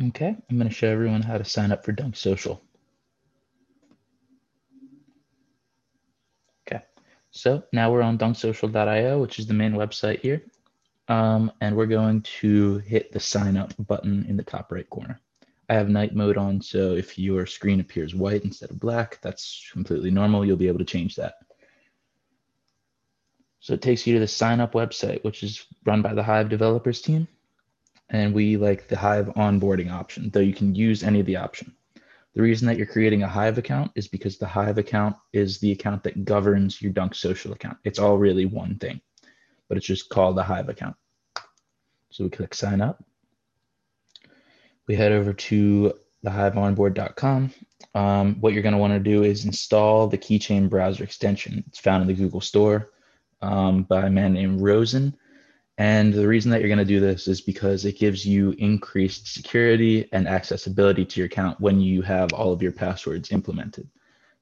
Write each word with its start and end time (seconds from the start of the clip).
Okay, 0.00 0.28
I'm 0.28 0.56
going 0.56 0.68
to 0.68 0.74
show 0.74 0.88
everyone 0.88 1.22
how 1.22 1.38
to 1.38 1.44
sign 1.44 1.72
up 1.72 1.84
for 1.84 1.90
Dunk 1.90 2.14
Social. 2.14 2.62
Okay, 6.66 6.84
so 7.32 7.64
now 7.72 7.90
we're 7.90 8.02
on 8.02 8.16
dunksocial.io, 8.16 9.18
which 9.18 9.40
is 9.40 9.48
the 9.48 9.54
main 9.54 9.72
website 9.72 10.20
here. 10.20 10.44
Um, 11.08 11.50
and 11.60 11.76
we're 11.76 11.86
going 11.86 12.22
to 12.40 12.78
hit 12.78 13.10
the 13.10 13.18
sign 13.18 13.56
up 13.56 13.74
button 13.88 14.24
in 14.28 14.36
the 14.36 14.44
top 14.44 14.70
right 14.70 14.88
corner. 14.88 15.18
I 15.68 15.74
have 15.74 15.88
night 15.88 16.14
mode 16.14 16.36
on, 16.36 16.62
so 16.62 16.94
if 16.94 17.18
your 17.18 17.44
screen 17.44 17.80
appears 17.80 18.14
white 18.14 18.44
instead 18.44 18.70
of 18.70 18.78
black, 18.78 19.18
that's 19.20 19.68
completely 19.72 20.12
normal. 20.12 20.44
You'll 20.44 20.56
be 20.56 20.68
able 20.68 20.78
to 20.78 20.84
change 20.84 21.16
that. 21.16 21.34
So 23.58 23.74
it 23.74 23.82
takes 23.82 24.06
you 24.06 24.14
to 24.14 24.20
the 24.20 24.28
sign 24.28 24.60
up 24.60 24.74
website, 24.74 25.24
which 25.24 25.42
is 25.42 25.66
run 25.84 26.02
by 26.02 26.14
the 26.14 26.22
Hive 26.22 26.48
developers 26.48 27.02
team 27.02 27.26
and 28.10 28.34
we 28.34 28.56
like 28.56 28.88
the 28.88 28.96
Hive 28.96 29.26
onboarding 29.36 29.92
option, 29.92 30.30
though 30.30 30.40
you 30.40 30.54
can 30.54 30.74
use 30.74 31.02
any 31.02 31.20
of 31.20 31.26
the 31.26 31.36
option. 31.36 31.74
The 32.34 32.42
reason 32.42 32.66
that 32.68 32.76
you're 32.76 32.86
creating 32.86 33.22
a 33.22 33.28
Hive 33.28 33.58
account 33.58 33.90
is 33.94 34.08
because 34.08 34.38
the 34.38 34.46
Hive 34.46 34.78
account 34.78 35.16
is 35.32 35.58
the 35.58 35.72
account 35.72 36.04
that 36.04 36.24
governs 36.24 36.80
your 36.80 36.92
Dunk 36.92 37.14
Social 37.14 37.52
account. 37.52 37.78
It's 37.84 37.98
all 37.98 38.16
really 38.16 38.46
one 38.46 38.78
thing, 38.78 39.00
but 39.68 39.76
it's 39.76 39.86
just 39.86 40.08
called 40.08 40.38
a 40.38 40.42
Hive 40.42 40.68
account. 40.68 40.96
So 42.10 42.24
we 42.24 42.30
click 42.30 42.54
sign 42.54 42.80
up. 42.80 43.04
We 44.86 44.94
head 44.94 45.12
over 45.12 45.32
to 45.32 45.92
thehiveonboard.com. 46.24 47.52
Um, 47.94 48.34
what 48.40 48.52
you're 48.52 48.62
going 48.62 48.72
to 48.72 48.78
want 48.78 48.94
to 48.94 49.00
do 49.00 49.22
is 49.22 49.44
install 49.44 50.06
the 50.06 50.18
Keychain 50.18 50.70
browser 50.70 51.04
extension. 51.04 51.64
It's 51.68 51.78
found 51.78 52.02
in 52.02 52.08
the 52.08 52.14
Google 52.14 52.40
Store 52.40 52.90
um, 53.42 53.82
by 53.82 54.06
a 54.06 54.10
man 54.10 54.32
named 54.32 54.60
Rosen 54.60 55.16
and 55.78 56.12
the 56.12 56.26
reason 56.26 56.50
that 56.50 56.60
you're 56.60 56.68
going 56.68 56.78
to 56.78 56.84
do 56.84 56.98
this 56.98 57.28
is 57.28 57.40
because 57.40 57.84
it 57.84 57.98
gives 57.98 58.26
you 58.26 58.50
increased 58.58 59.32
security 59.32 60.08
and 60.12 60.26
accessibility 60.26 61.04
to 61.04 61.20
your 61.20 61.26
account 61.26 61.60
when 61.60 61.80
you 61.80 62.02
have 62.02 62.32
all 62.32 62.52
of 62.52 62.60
your 62.60 62.72
passwords 62.72 63.30
implemented. 63.30 63.88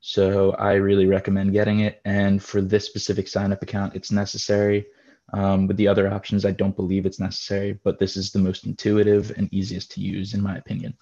So 0.01 0.53
I 0.53 0.75
really 0.75 1.05
recommend 1.05 1.53
getting 1.53 1.81
it. 1.81 2.01
And 2.07 2.43
for 2.43 2.63
this 2.63 2.87
specific 2.87 3.29
sign 3.29 3.53
up 3.53 3.63
account, 3.63 3.95
it's 3.95 4.11
necessary. 4.11 4.87
Um, 5.35 5.67
with 5.67 5.77
the 5.77 5.89
other 5.89 6.11
options, 6.11 6.47
I 6.47 6.53
don't 6.53 6.77
believe 6.77 7.05
it's 7.05 7.21
necessary, 7.21 7.79
but 7.85 7.99
this 7.99 8.17
is 8.17 8.33
the 8.33 8.39
most 8.39 8.65
intuitive 8.65 9.31
and 9.37 9.53
easiest 9.53 9.91
to 9.93 10.01
use, 10.01 10.33
in 10.33 10.41
my 10.41 10.57
opinion. 10.57 10.97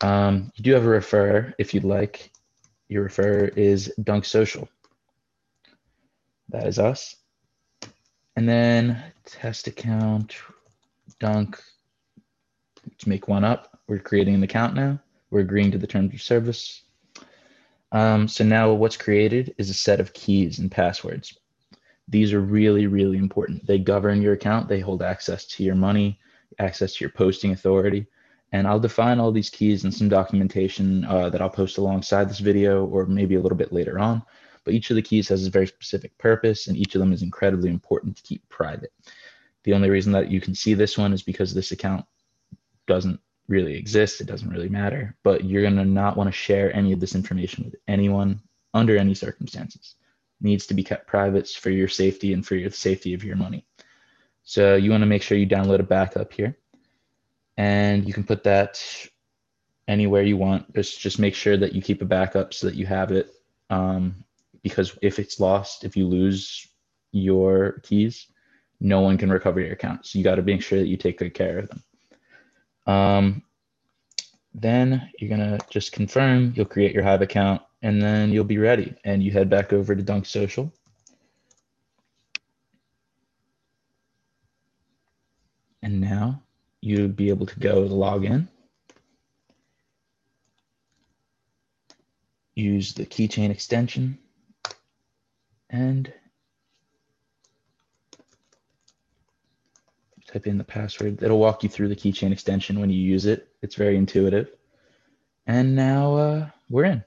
Um, 0.00 0.50
you 0.56 0.64
do 0.64 0.72
have 0.72 0.84
a 0.84 0.88
refer 0.88 1.54
if 1.58 1.74
you'd 1.74 1.84
like. 1.84 2.32
Your 2.88 3.04
refer 3.04 3.44
is 3.56 3.92
Dunk 4.02 4.24
Social. 4.24 4.68
That 6.48 6.66
is 6.66 6.80
us. 6.80 7.14
And 8.36 8.46
then 8.46 9.02
test 9.24 9.66
account, 9.66 10.36
dunk, 11.18 11.58
let's 12.86 13.06
make 13.06 13.28
one 13.28 13.44
up. 13.44 13.80
We're 13.88 13.98
creating 13.98 14.34
an 14.34 14.42
account 14.42 14.74
now. 14.74 15.00
We're 15.30 15.40
agreeing 15.40 15.70
to 15.70 15.78
the 15.78 15.86
terms 15.86 16.12
of 16.12 16.20
service. 16.20 16.82
Um, 17.92 18.28
so 18.28 18.44
now 18.44 18.72
what's 18.74 18.96
created 18.96 19.54
is 19.56 19.70
a 19.70 19.74
set 19.74 20.00
of 20.00 20.12
keys 20.12 20.58
and 20.58 20.70
passwords. 20.70 21.38
These 22.08 22.34
are 22.34 22.40
really, 22.40 22.86
really 22.86 23.16
important. 23.16 23.66
They 23.66 23.78
govern 23.78 24.20
your 24.20 24.34
account. 24.34 24.68
They 24.68 24.80
hold 24.80 25.02
access 25.02 25.46
to 25.46 25.64
your 25.64 25.74
money, 25.74 26.20
access 26.58 26.94
to 26.94 27.04
your 27.04 27.10
posting 27.10 27.52
authority. 27.52 28.06
And 28.52 28.66
I'll 28.66 28.78
define 28.78 29.18
all 29.18 29.32
these 29.32 29.50
keys 29.50 29.84
in 29.84 29.90
some 29.90 30.08
documentation 30.08 31.04
uh, 31.06 31.30
that 31.30 31.40
I'll 31.40 31.50
post 31.50 31.78
alongside 31.78 32.28
this 32.28 32.38
video 32.38 32.84
or 32.84 33.06
maybe 33.06 33.34
a 33.34 33.40
little 33.40 33.58
bit 33.58 33.72
later 33.72 33.98
on 33.98 34.22
but 34.66 34.74
each 34.74 34.90
of 34.90 34.96
the 34.96 35.02
keys 35.02 35.28
has 35.28 35.46
a 35.46 35.50
very 35.50 35.66
specific 35.68 36.18
purpose 36.18 36.66
and 36.66 36.76
each 36.76 36.96
of 36.96 36.98
them 36.98 37.12
is 37.12 37.22
incredibly 37.22 37.70
important 37.70 38.16
to 38.16 38.22
keep 38.24 38.46
private. 38.48 38.92
The 39.62 39.72
only 39.72 39.88
reason 39.88 40.12
that 40.12 40.28
you 40.28 40.40
can 40.40 40.56
see 40.56 40.74
this 40.74 40.98
one 40.98 41.12
is 41.12 41.22
because 41.22 41.54
this 41.54 41.70
account 41.70 42.04
doesn't 42.88 43.20
really 43.46 43.76
exist. 43.76 44.20
It 44.20 44.26
doesn't 44.26 44.50
really 44.50 44.68
matter, 44.68 45.14
but 45.22 45.44
you're 45.44 45.62
going 45.62 45.76
to 45.76 45.84
not 45.84 46.16
want 46.16 46.26
to 46.26 46.32
share 46.32 46.74
any 46.74 46.92
of 46.92 46.98
this 46.98 47.14
information 47.14 47.64
with 47.64 47.76
anyone 47.86 48.40
under 48.74 48.98
any 48.98 49.14
circumstances. 49.14 49.94
It 50.40 50.44
needs 50.44 50.66
to 50.66 50.74
be 50.74 50.82
kept 50.82 51.06
private 51.06 51.48
for 51.48 51.70
your 51.70 51.88
safety 51.88 52.32
and 52.32 52.44
for 52.44 52.56
your 52.56 52.70
safety 52.70 53.14
of 53.14 53.22
your 53.22 53.36
money. 53.36 53.64
So 54.42 54.74
you 54.74 54.90
want 54.90 55.02
to 55.02 55.06
make 55.06 55.22
sure 55.22 55.38
you 55.38 55.46
download 55.46 55.78
a 55.78 55.84
backup 55.84 56.32
here 56.32 56.56
and 57.56 58.04
you 58.04 58.12
can 58.12 58.24
put 58.24 58.42
that 58.42 58.82
anywhere 59.86 60.22
you 60.22 60.36
want. 60.36 60.74
Just, 60.74 60.98
just 60.98 61.20
make 61.20 61.36
sure 61.36 61.56
that 61.56 61.72
you 61.72 61.80
keep 61.80 62.02
a 62.02 62.04
backup 62.04 62.52
so 62.52 62.66
that 62.66 62.74
you 62.74 62.86
have 62.86 63.12
it 63.12 63.32
um, 63.70 64.24
because 64.66 64.98
if 65.00 65.20
it's 65.20 65.38
lost, 65.38 65.84
if 65.84 65.96
you 65.96 66.08
lose 66.08 66.66
your 67.12 67.78
keys, 67.84 68.26
no 68.80 69.00
one 69.00 69.16
can 69.16 69.30
recover 69.30 69.60
your 69.60 69.74
account. 69.74 70.04
So 70.04 70.18
you 70.18 70.24
got 70.24 70.34
to 70.34 70.42
make 70.42 70.60
sure 70.60 70.80
that 70.80 70.88
you 70.88 70.96
take 70.96 71.18
good 71.18 71.34
care 71.34 71.60
of 71.60 71.68
them. 71.68 71.84
Um, 72.88 73.42
then 74.52 75.08
you're 75.20 75.30
gonna 75.30 75.60
just 75.70 75.92
confirm. 75.92 76.52
You'll 76.56 76.66
create 76.66 76.92
your 76.92 77.04
Hive 77.04 77.22
account, 77.22 77.62
and 77.82 78.02
then 78.02 78.32
you'll 78.32 78.42
be 78.42 78.58
ready. 78.58 78.92
And 79.04 79.22
you 79.22 79.30
head 79.30 79.48
back 79.48 79.72
over 79.72 79.94
to 79.94 80.02
Dunk 80.02 80.26
Social. 80.26 80.72
And 85.80 86.00
now 86.00 86.42
you'll 86.80 87.06
be 87.06 87.28
able 87.28 87.46
to 87.46 87.60
go 87.60 87.86
to 87.86 87.94
log 87.94 88.24
in. 88.24 88.48
Use 92.56 92.94
the 92.94 93.06
keychain 93.06 93.50
extension 93.50 94.18
and 95.70 96.12
type 100.26 100.46
in 100.46 100.58
the 100.58 100.64
password. 100.64 101.22
It'll 101.22 101.38
walk 101.38 101.62
you 101.62 101.68
through 101.68 101.88
the 101.88 101.96
keychain 101.96 102.32
extension 102.32 102.80
when 102.80 102.90
you 102.90 103.00
use 103.00 103.26
it. 103.26 103.48
It's 103.62 103.74
very 103.74 103.96
intuitive. 103.96 104.50
And 105.46 105.76
now 105.76 106.16
uh, 106.16 106.48
we're 106.68 106.84
in 106.84 107.04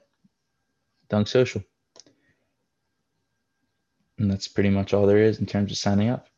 Dunk 1.08 1.28
Social. 1.28 1.62
And 4.18 4.30
that's 4.30 4.48
pretty 4.48 4.70
much 4.70 4.92
all 4.92 5.06
there 5.06 5.18
is 5.18 5.38
in 5.38 5.46
terms 5.46 5.70
of 5.70 5.78
signing 5.78 6.08
up. 6.08 6.28